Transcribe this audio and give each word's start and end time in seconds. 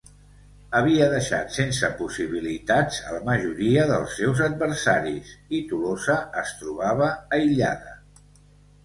Havia 0.77 1.07
deixat 1.09 1.51
sense 1.57 1.89
possibilitats 1.99 2.97
a 3.09 3.13
la 3.15 3.19
majoria 3.27 3.83
dels 3.91 4.15
seus 4.21 4.41
adversaris 4.47 5.35
i 5.59 5.61
Tolosa 5.73 6.17
es 6.45 6.55
trobava 6.63 7.11
aïllada. 7.39 7.95